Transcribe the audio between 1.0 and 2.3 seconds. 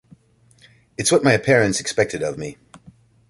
what my parents expected